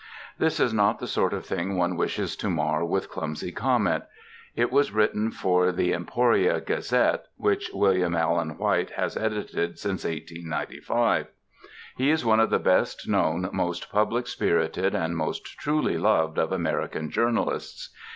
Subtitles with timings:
[0.39, 4.03] This is not the sort of thing one wishes to mar with clumsy comment.
[4.55, 11.27] It was written for the Emporia Gazette, which William Allen White has edited since 1895.
[11.97, 16.51] He is one of the best known, most public spirited and most truly loved of
[16.51, 17.91] American journalists.